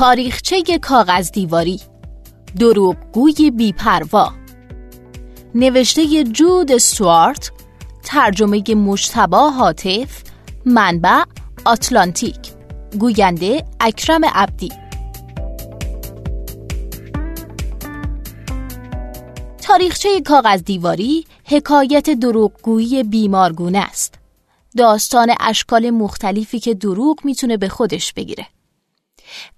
[0.00, 1.80] تاریخچه کاغذ دیواری
[2.58, 4.32] دروغگوی بیپروا
[5.54, 7.52] نوشته جود سوارت
[8.02, 10.22] ترجمه مجتبا حاطف
[10.64, 11.22] منبع
[11.64, 12.38] آتلانتیک
[12.98, 14.72] گوینده اکرم عبدی
[19.62, 24.14] تاریخچه کاغذ دیواری حکایت دروغگویی بیمارگونه است.
[24.76, 28.46] داستان اشکال مختلفی که دروغ می‌تونه به خودش بگیره.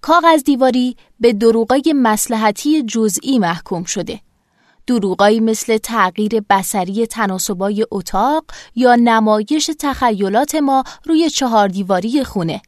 [0.01, 4.21] کاغذ دیواری به دروغای مسلحتی جزئی محکوم شده.
[4.87, 12.63] دروغایی مثل تغییر بسری تناسبای اتاق یا نمایش تخیلات ما روی چهار دیواری خونه.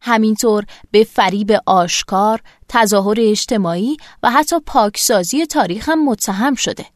[0.00, 6.86] همینطور به فریب آشکار، تظاهر اجتماعی و حتی پاکسازی تاریخ هم متهم شده.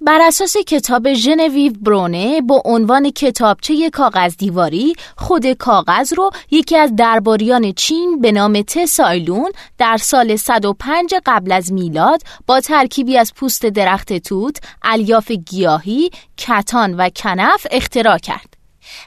[0.00, 6.96] بر اساس کتاب ژنویو برونه با عنوان کتابچه کاغذ دیواری خود کاغذ رو یکی از
[6.96, 13.66] درباریان چین به نام تسایلون در سال 105 قبل از میلاد با ترکیبی از پوست
[13.66, 18.56] درخت توت، الیاف گیاهی، کتان و کنف اختراع کرد.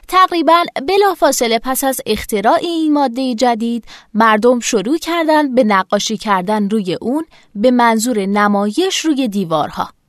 [0.08, 6.98] تقریبا بلافاصله پس از اختراع این ماده جدید مردم شروع کردند به نقاشی کردن روی
[7.00, 9.99] اون به منظور نمایش روی دیوارها.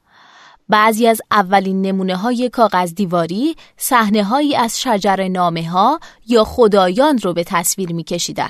[0.72, 7.18] بعضی از اولین نمونه های کاغذ دیواری صحنه هایی از شجر نامه ها یا خدایان
[7.18, 8.50] رو به تصویر می کشیدن.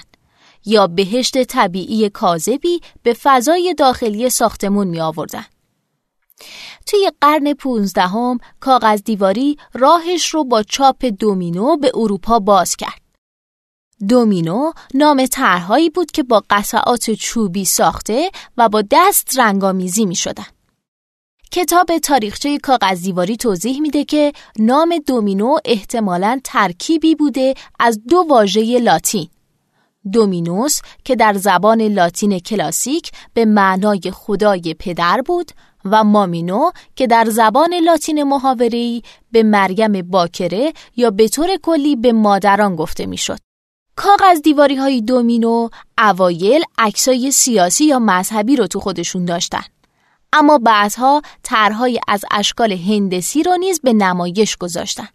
[0.66, 5.46] یا بهشت طبیعی کاذبی به فضای داخلی ساختمون می آوردن.
[6.86, 13.02] توی قرن پونزدهم کاغذ دیواری راهش رو با چاپ دومینو به اروپا باز کرد.
[14.10, 20.46] دومینو نام طرحهایی بود که با قطعات چوبی ساخته و با دست رنگامیزی می شدن.
[21.54, 28.80] کتاب تاریخچه کاغذ دیواری توضیح میده که نام دومینو احتمالاً ترکیبی بوده از دو واژه
[28.80, 29.28] لاتین.
[30.14, 35.52] دومینوس که در زبان لاتین کلاسیک به معنای خدای پدر بود
[35.86, 42.12] و مامینو که در زبان لاتین محاوره‌ای به مریم باکره یا به طور کلی به
[42.12, 43.40] مادران گفته می‌شد.
[43.96, 49.64] کاغذ دیواری های دومینو اوایل عکسای سیاسی یا مذهبی رو تو خودشون داشتن.
[50.34, 55.08] اما بعدها طرحهای از اشکال هندسی رو نیز به نمایش گذاشتن.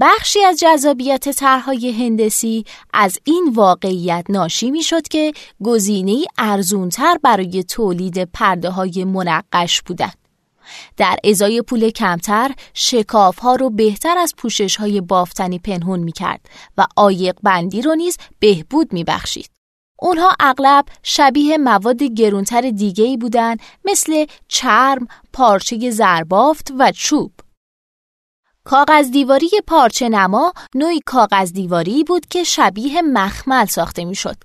[0.00, 5.32] بخشی از جذابیت طرحهای هندسی از این واقعیت ناشی می شد که
[5.64, 10.18] گزینه ارزونتر برای تولید پرده های منقش بودند.
[10.96, 16.40] در ازای پول کمتر شکاف ها رو بهتر از پوشش های بافتنی پنهون می کرد
[16.78, 19.57] و آیق بندی رو نیز بهبود می بخشید.
[19.98, 27.32] اونها اغلب شبیه مواد گرونتر دیگهی بودند مثل چرم، پارچه زربافت و چوب.
[28.64, 34.36] کاغذ دیواری پارچه نما نوعی کاغذ دیواری بود که شبیه مخمل ساخته می‌شد.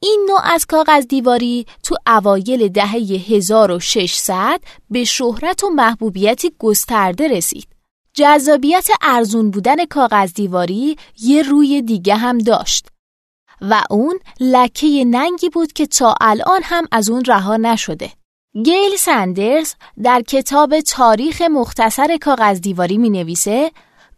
[0.00, 4.60] این نوع از کاغذ دیواری تو اوایل دهه 1600
[4.90, 7.68] به شهرت و محبوبیتی گسترده رسید.
[8.14, 12.93] جذابیت ارزون بودن کاغذ دیواری یه روی دیگه هم داشت.
[13.70, 18.10] و اون لکه ننگی بود که تا الان هم از اون رها نشده.
[18.64, 23.70] گیل سندرز در کتاب تاریخ مختصر کاغذ دیواری می نویسه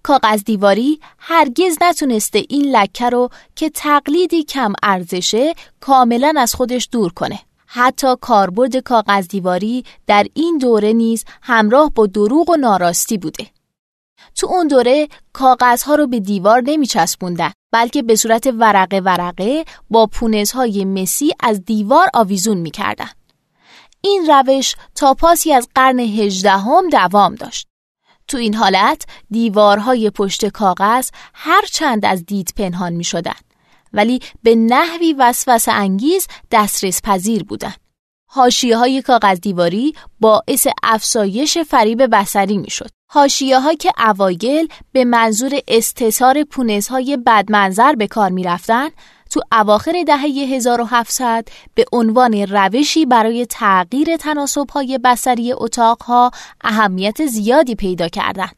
[0.02, 7.12] کاغذ دیواری هرگز نتونسته این لکه رو که تقلیدی کم ارزشه کاملا از خودش دور
[7.12, 7.38] کنه.
[7.66, 13.46] حتی کاربرد کاغذ دیواری در این دوره نیز همراه با دروغ و ناراستی بوده.
[14.34, 20.06] تو اون دوره کاغذها رو به دیوار نمی چسبوندن بلکه به صورت ورقه ورقه با
[20.06, 23.10] پونزهای مسی از دیوار آویزون می کردن.
[24.00, 27.66] این روش تا پاسی از قرن هجدهم دوام داشت.
[28.28, 33.36] تو این حالت دیوارهای پشت کاغذ هر چند از دید پنهان می شدن.
[33.92, 37.85] ولی به نحوی وسوسه انگیز دسترس پذیر بودند.
[38.36, 42.88] حاشیه های کاغذ دیواری باعث افسایش فریب بسری می شد.
[43.08, 48.88] حاشیه ها که اوایل به منظور استثار پونزهای بدمنظر به کار می رفتن،
[49.30, 56.30] تو اواخر دهه 1700 به عنوان روشی برای تغییر تناسب های بسری اتاقها
[56.60, 58.56] اهمیت زیادی پیدا کردند.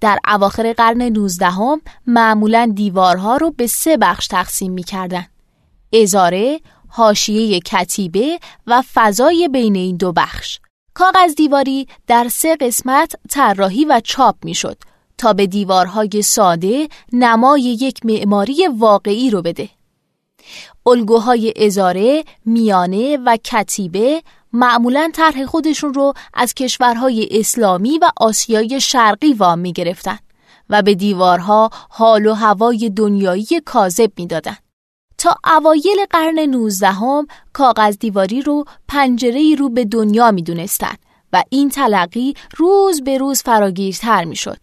[0.00, 5.26] در اواخر قرن 19 هم معمولا دیوارها رو به سه بخش تقسیم می کردن.
[6.02, 6.60] ازاره،
[6.96, 10.58] حاشیه کتیبه و فضای بین این دو بخش.
[10.94, 14.76] کاغذ دیواری در سه قسمت طراحی و چاپ می‌شد
[15.18, 19.68] تا به دیوارهای ساده نمای یک معماری واقعی رو بده.
[20.86, 29.32] الگوهای ازاره، میانه و کتیبه معمولا طرح خودشون رو از کشورهای اسلامی و آسیای شرقی
[29.32, 30.18] وام می گرفتن
[30.70, 34.56] و به دیوارها حال و هوای دنیایی کاذب می دادن.
[35.24, 40.94] تا اوایل قرن 19 هم کاغذ دیواری رو پنجره رو به دنیا می دونستن
[41.32, 44.58] و این تلقی روز به روز فراگیرتر می شد.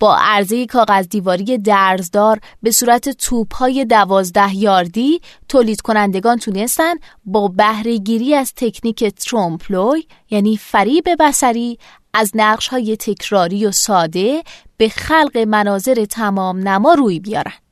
[0.00, 6.94] با عرضه کاغذ دیواری درزدار به صورت توپ های دوازده یاردی تولید کنندگان تونستن
[7.24, 11.78] با بهرهگیری از تکنیک ترومپلوی یعنی فریب بسری
[12.12, 14.42] از نقش های تکراری و ساده
[14.76, 17.63] به خلق مناظر تمام نما روی بیارن.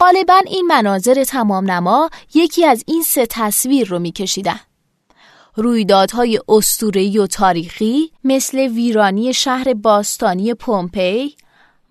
[0.00, 4.60] غالبا این مناظر تمام نما یکی از این سه تصویر رو میکشیدن.
[5.56, 11.36] رویدادهای اسطوره‌ای و تاریخی مثل ویرانی شهر باستانی پومپی،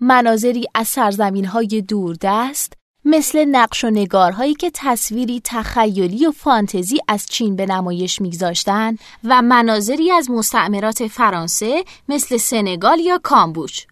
[0.00, 2.72] مناظری از سرزمین‌های دوردست
[3.04, 9.42] مثل نقش و نگارهایی که تصویری تخیلی و فانتزی از چین به نمایش میگذاشتن و
[9.42, 13.86] مناظری از مستعمرات فرانسه مثل سنگال یا کامبوج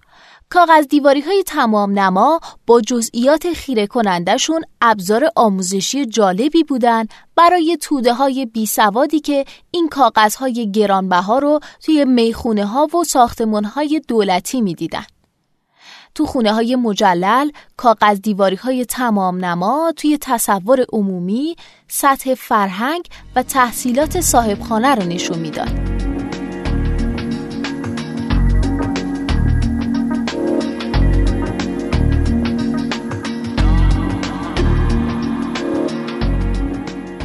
[0.50, 7.06] کاغذ دیواری های تمام نما با جزئیات خیره کنندشون ابزار آموزشی جالبی بودن
[7.36, 13.04] برای توده های بی سوادی که این کاغذ های گرانبها رو توی می‌خونه ها و
[13.04, 15.04] ساختمون های دولتی می‌دیدن.
[16.14, 21.56] تو خونه های مجلل کاغذ دیواری های تمام نما توی تصور عمومی
[21.88, 23.04] سطح فرهنگ
[23.36, 25.93] و تحصیلات صاحبخانه رو نشون می‌داد.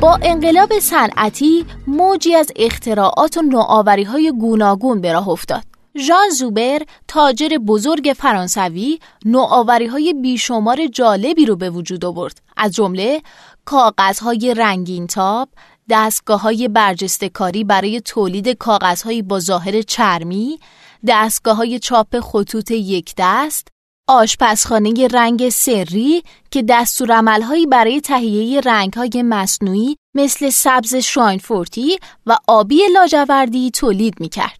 [0.02, 5.64] با انقلاب صنعتی موجی از اختراعات و نوآوری های گوناگون به راه افتاد.
[5.98, 13.22] ژان زوبر تاجر بزرگ فرانسوی نوآوری های بیشمار جالبی رو به وجود آورد از جمله
[13.66, 15.50] کاغذهای رنگین تاب
[15.90, 20.60] دستگاه های برجسته کاری برای تولید کاغذهایی با ظاهر چرمی
[21.08, 23.68] دستگاه های چاپ خطوط یک دست
[24.12, 33.72] آشپزخانه رنگ سری که دستورالعملهایی برای تهیه رنگهای مصنوعی مثل سبز شاینفورتی و آبی لاجوردی
[33.72, 34.60] تولید می‌کرد.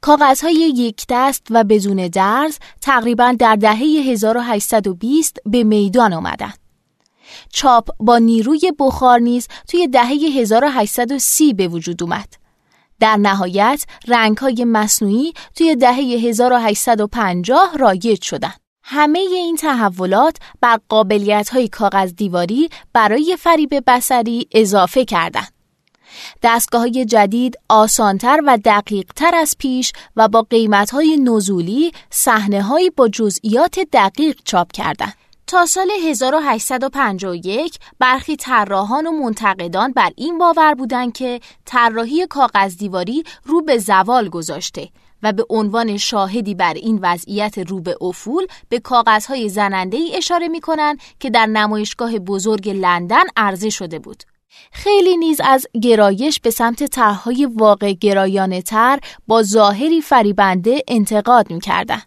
[0.00, 6.58] کاغذهای یک دست و بدون درز تقریبا در دهه 1820 به میدان آمدند.
[7.52, 12.39] چاپ با نیروی بخار نیز توی دهه 1830 به وجود اومد.
[13.00, 18.60] در نهایت رنگ های مصنوعی توی دهه 1850 رایج شدند.
[18.82, 25.52] همه این تحولات بر قابلیت های کاغذ دیواری برای فریب بسری اضافه کردند.
[26.42, 32.62] دستگاه های جدید آسانتر و دقیقتر از پیش و با قیمت های نزولی صحنه
[32.96, 35.14] با جزئیات دقیق چاپ کردند.
[35.50, 43.22] تا سال 1851 برخی طراحان و منتقدان بر این باور بودند که طراحی کاغذ دیواری
[43.44, 44.88] رو به زوال گذاشته
[45.22, 50.48] و به عنوان شاهدی بر این وضعیت رو به افول به کاغذهای زننده ای اشاره
[50.48, 54.22] می کنند که در نمایشگاه بزرگ لندن عرضه شده بود.
[54.72, 61.60] خیلی نیز از گرایش به سمت طرحهای واقع گرایانه تر با ظاهری فریبنده انتقاد می
[61.60, 62.02] کردن.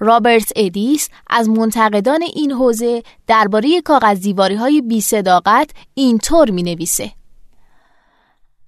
[0.00, 7.10] رابرت ادیس از منتقدان این حوزه درباره کاغذدیواری های بی صداقت اینطور می نویسه.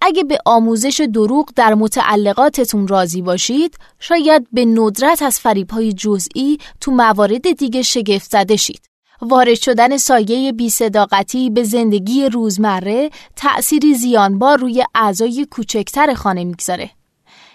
[0.00, 6.58] اگه به آموزش دروغ در متعلقاتتون راضی باشید شاید به ندرت از فریب های جزئی
[6.80, 8.80] تو موارد دیگه شگفت زده شید.
[9.22, 16.90] وارد شدن سایه بی صداقتی به زندگی روزمره تأثیری زیانبار روی اعضای کوچکتر خانه می‌گذاره.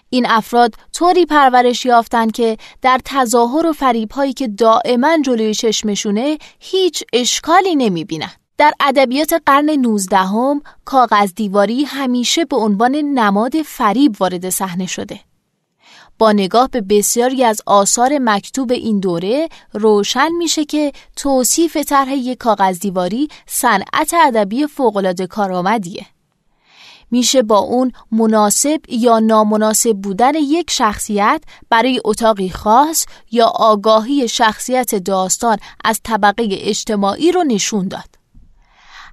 [0.09, 6.37] این افراد طوری پرورش یافتن که در تظاهر و فریب هایی که دائما جلوی چشمشونه
[6.59, 8.31] هیچ اشکالی نمی بینن.
[8.57, 15.19] در ادبیات قرن 19 هم کاغذ دیواری همیشه به عنوان نماد فریب وارد صحنه شده.
[16.19, 22.37] با نگاه به بسیاری از آثار مکتوب این دوره روشن میشه که توصیف طرح یک
[22.37, 26.05] کاغذ دیواری صنعت ادبی فوق‌العاده کارآمدیه.
[27.11, 34.95] میشه با اون مناسب یا نامناسب بودن یک شخصیت برای اتاقی خاص یا آگاهی شخصیت
[34.95, 38.17] داستان از طبقه اجتماعی رو نشون داد.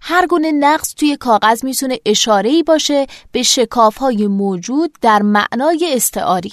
[0.02, 6.52] هر گونه نقص توی کاغذ می‌تونه اشاره‌ای باشه به شکافهای موجود در معنای استعاری.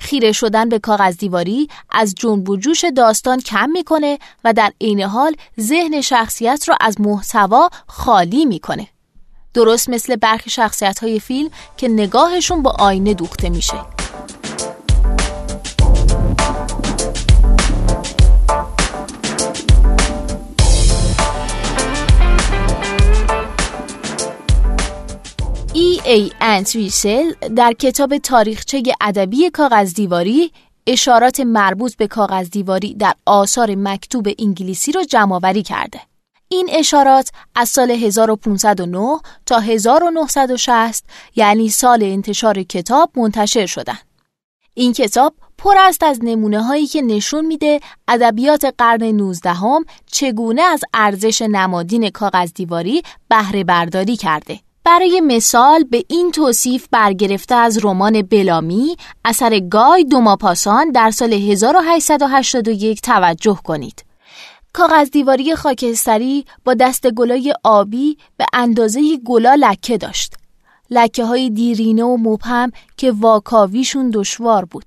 [0.00, 2.56] خیره شدن به کاغذ دیواری از جنب و
[2.96, 8.88] داستان کم می‌کنه و در عین حال ذهن شخصیت را از محتوا خالی می‌کنه.
[9.54, 13.76] درست مثل برخی شخصیت های فیلم که نگاهشون با آینه دوخته میشه
[25.72, 30.52] ای ای انتویسل در کتاب تاریخچه ادبی کاغذدیواری
[30.86, 36.13] اشارات مربوط به کاغذدیواری در آثار مکتوب انگلیسی را جمع کرده.
[36.48, 41.04] این اشارات از سال 1509 تا 1960
[41.36, 44.14] یعنی سال انتشار کتاب منتشر شدند.
[44.74, 50.62] این کتاب پر است از نمونه هایی که نشون میده ادبیات قرن 19 هم چگونه
[50.62, 54.60] از ارزش نمادین کاغذ دیواری بهره برداری کرده.
[54.84, 63.00] برای مثال به این توصیف برگرفته از رمان بلامی اثر گای دوماپاسان در سال 1881
[63.00, 64.04] توجه کنید.
[64.76, 70.34] کاغذ دیواری خاکستری با دست گلای آبی به اندازه گلا لکه داشت.
[70.90, 74.84] لکه های دیرینه و مبهم که واکاویشون دشوار بود.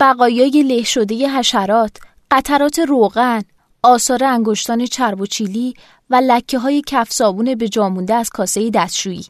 [0.00, 1.96] بقایای له شده حشرات،
[2.30, 3.42] قطرات روغن،
[3.82, 5.74] آثار انگشتان چرب و چیلی
[6.10, 9.26] و لکه های کف صابون به جامونده از کاسه دستشویی.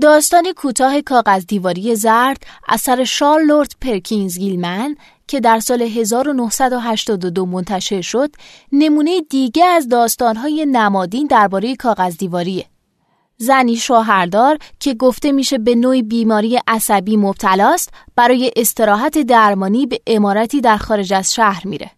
[0.00, 4.96] داستان کوتاه کاغذ دیواری زرد اثر شارلورد پرکینز گیلمن
[5.30, 8.30] که در سال 1982 منتشر شد
[8.72, 12.64] نمونه دیگه از داستانهای نمادین درباره کاغذ دیواریه.
[13.36, 20.60] زنی شوهردار که گفته میشه به نوعی بیماری عصبی مبتلاست برای استراحت درمانی به امارتی
[20.60, 21.90] در خارج از شهر میره.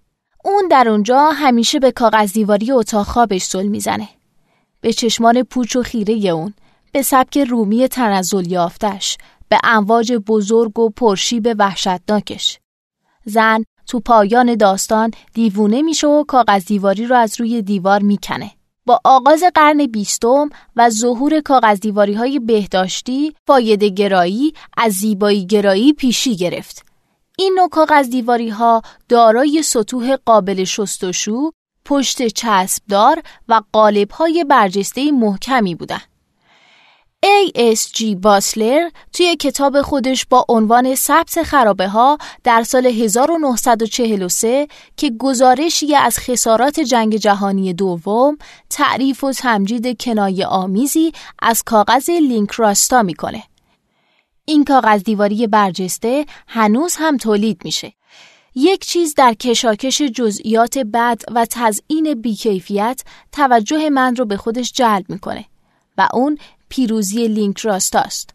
[0.44, 4.08] اون در اونجا همیشه به کاغذ دیواری اتاق خوابش سل می‌زنه.
[4.80, 6.54] به چشمان پوچ و خیره اون،
[6.92, 12.61] به سبک رومی تنزل یافتش، به امواج بزرگ و پرشیب وحشتناکش.
[13.24, 18.50] زن تو پایان داستان دیوونه میشه و کاغذ دیواری رو از روی دیوار می‌کنه.
[18.86, 26.36] با آغاز قرن بیستم و ظهور کاغذدیواری های بهداشتی، فایده گرایی از زیبایی گرایی پیشی
[26.36, 26.84] گرفت.
[27.38, 31.50] این نوع کاغذدیواری ها دارای سطوح قابل شستشو،
[31.84, 36.11] پشت چسبدار و قالب های برجسته محکمی بودند.
[37.24, 38.14] A.S.G.
[38.16, 46.18] باسلر توی کتاب خودش با عنوان ثبت خرابه ها در سال 1943 که گزارشی از
[46.18, 48.38] خسارات جنگ جهانی دوم
[48.70, 51.12] تعریف و تمجید کنایه آمیزی
[51.42, 53.42] از کاغذ لینک راستا می‌کنه.
[54.44, 57.92] این کاغذ دیواری برجسته هنوز هم تولید میشه.
[58.54, 63.02] یک چیز در کشاکش جزئیات بد و تزئین بیکیفیت
[63.32, 65.44] توجه من رو به خودش جلب می‌کنه
[65.98, 66.38] و اون
[66.74, 68.30] پیروزی لینک راستاست.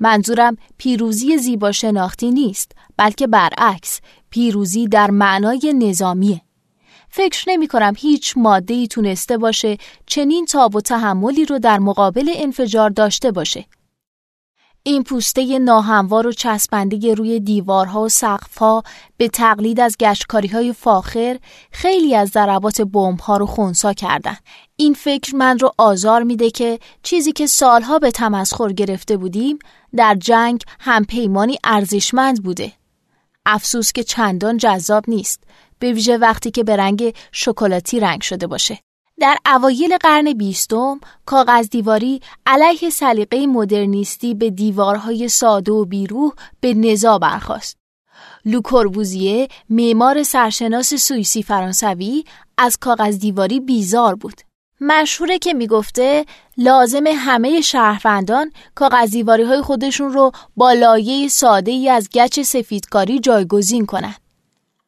[0.00, 6.40] منظورم پیروزی زیبا شناختی نیست بلکه برعکس پیروزی در معنای نظامیه.
[7.10, 9.76] فکر نمی کنم هیچ ماده تونسته باشه
[10.06, 13.64] چنین تاب و تحملی رو در مقابل انفجار داشته باشه.
[14.88, 18.82] این پوسته ناهموار و چسبنده روی دیوارها و سقفها
[19.16, 21.38] به تقلید از گشتکاری های فاخر
[21.72, 22.80] خیلی از ضربات
[23.20, 24.36] ها رو خونسا کردن.
[24.76, 29.58] این فکر من رو آزار میده که چیزی که سالها به تمسخر گرفته بودیم
[29.96, 32.72] در جنگ هم پیمانی ارزشمند بوده.
[33.46, 35.44] افسوس که چندان جذاب نیست
[35.78, 38.78] به ویژه وقتی که به رنگ شکلاتی رنگ شده باشه.
[39.20, 46.74] در اوایل قرن بیستم کاغذ دیواری علیه سلیقه مدرنیستی به دیوارهای ساده و بیروح به
[46.74, 47.76] نزا برخاست.
[48.44, 52.24] لوکوربوزیه معمار سرشناس سوئیسی فرانسوی
[52.58, 54.40] از کاغذ دیواری بیزار بود.
[54.80, 56.24] مشهوره که می‌گفته
[56.56, 63.18] لازم همه شهروندان کاغذ دیواری های خودشون رو با لایه ساده ای از گچ سفیدکاری
[63.18, 64.27] جایگزین کنند.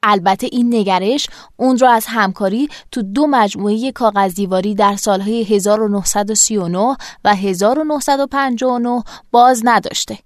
[0.03, 1.27] البته این نگرش
[1.57, 9.61] اون را از همکاری تو دو مجموعه کاغذ دیواری در سالهای 1939 و 1959 باز
[9.65, 10.19] نداشته.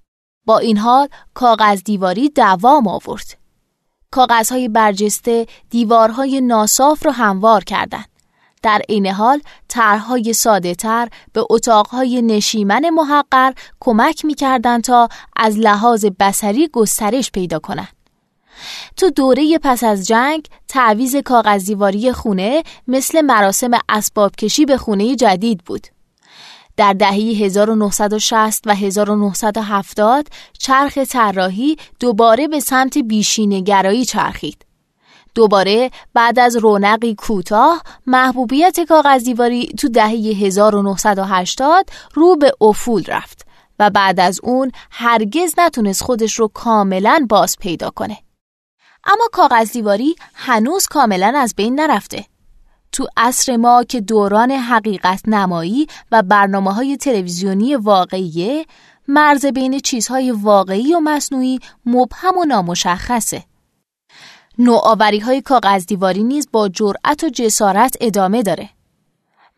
[0.46, 3.38] با این حال کاغذ دیواری دوام آورد.
[4.10, 8.08] کاغذهای برجسته دیوارهای ناصاف را هموار کردند.
[8.62, 14.34] در این حال طرحهای ساده تر به اتاقهای نشیمن محقر کمک می
[14.84, 18.03] تا از لحاظ بسری گسترش پیدا کنند.
[18.96, 25.64] تو دوره پس از جنگ تعویز کاغذیواری خونه مثل مراسم اسباب کشی به خونه جدید
[25.64, 25.86] بود.
[26.76, 34.64] در دهه 1960 و 1970 چرخ طراحی دوباره به سمت بیشینگرایی چرخید.
[35.34, 43.46] دوباره بعد از رونقی کوتاه محبوبیت کاغذدیواری تو دهه 1980 رو به افول رفت
[43.78, 48.18] و بعد از اون هرگز نتونست خودش رو کاملا باز پیدا کنه.
[49.06, 52.24] اما کاغذ دیواری هنوز کاملا از بین نرفته.
[52.92, 58.66] تو عصر ما که دوران حقیقت نمایی و برنامه های تلویزیونی واقعیه
[59.08, 63.44] مرز بین چیزهای واقعی و مصنوعی مبهم و نامشخصه.
[64.58, 68.70] نوآوری های کاغذ دیواری نیز با جرأت و جسارت ادامه داره.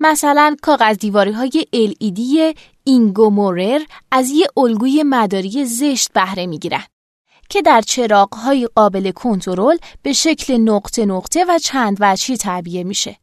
[0.01, 6.85] مثلا کاغذ دیواری های LED اینگو مورر از یه الگوی مداری زشت بهره می‌گیرن.
[7.49, 13.17] که در چراغهای قابل کنترل به شکل نقطه نقطه و چند وجهی تعبیه میشه.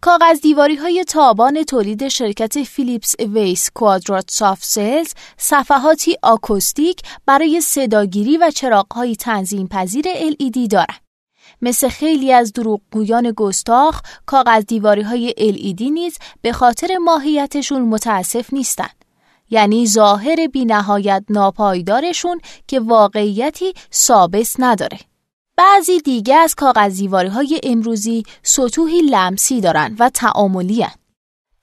[0.00, 8.36] کاغذ دیواری های تابان تولید شرکت فیلیپس ویس کوادرات سافت سلز صفحاتی آکوستیک برای صداگیری
[8.36, 11.00] و چراغ تنظیم پذیر LED دارند.
[11.62, 18.99] مثل خیلی از دروغگویان گستاخ کاغذ دیواری های LED نیز به خاطر ماهیتشون متاسف نیستند.
[19.50, 24.98] یعنی ظاهر بینهایت ناپایدارشون که واقعیتی ثابت نداره.
[25.56, 30.92] بعضی دیگه از کاغذ های امروزی سطوحی لمسی دارن و تعاملی هن.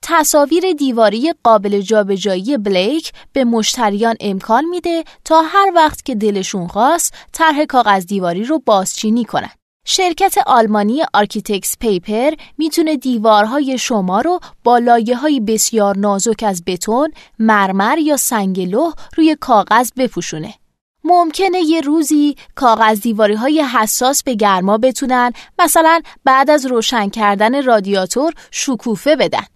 [0.02, 7.14] تصاویر دیواری قابل جابجایی Blik به مشتریان امکان میده تا هر وقت که دلشون خواست
[7.32, 9.57] طرح کاغذ دیواری رو بازچینی کنن.
[9.90, 17.12] شرکت آلمانی Architects Paper می‌تونه دیوارهای شما رو با لایه های بسیار نازک از بتون،
[17.38, 18.74] مرمر یا سنگ
[19.16, 20.54] روی کاغذ بپوشونه.
[21.04, 27.62] ممکنه یه روزی کاغذ دیواری های حساس به گرما بتونن مثلا بعد از روشن کردن
[27.64, 29.46] رادیاتور شکوفه بدن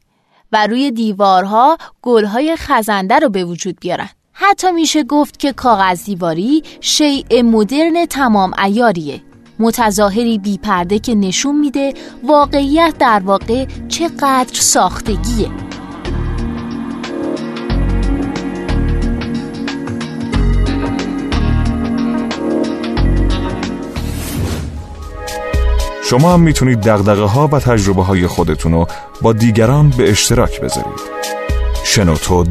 [0.53, 4.09] و روی دیوارها گلهای خزنده رو به وجود بیارن.
[4.33, 9.32] حتی میشه گفت که کاغذ دیواری شیء مدرن تمام ایاریه
[9.63, 15.49] متظاهری بیپرده که نشون میده واقعیت در واقع چقدر ساختگیه
[26.05, 28.87] شما هم می‌تونید دقدقه ها و تجربه های خودتون
[29.23, 31.01] با دیگران به اشتراک بذارید.
[31.85, 32.45] شنوتو